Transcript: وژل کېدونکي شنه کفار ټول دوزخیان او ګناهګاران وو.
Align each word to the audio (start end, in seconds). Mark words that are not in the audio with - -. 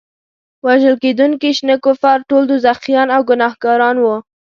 وژل 0.65 0.95
کېدونکي 1.03 1.49
شنه 1.57 1.75
کفار 1.85 2.19
ټول 2.29 2.43
دوزخیان 2.51 3.07
او 3.15 3.21
ګناهګاران 3.29 3.95
وو. 3.99 4.15